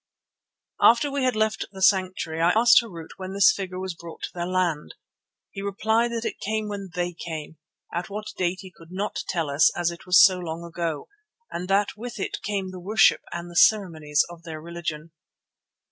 [0.81, 4.33] After we had left the sanctuary I asked Harût when this figure was brought to
[4.33, 4.95] their land.
[5.51, 7.59] He replied that it came when they came,
[7.93, 11.07] at what date he could not tell us as it was so long ago,
[11.51, 15.11] and that with it came the worship and the ceremonies of their religion.